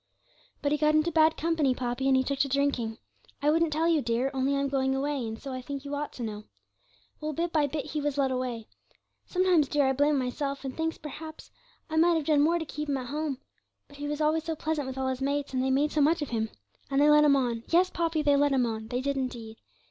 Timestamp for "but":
0.63-0.71, 13.87-13.97